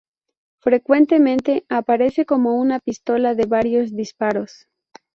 [0.61, 4.67] Frecuentemente aparece como una pistola de varios disparos.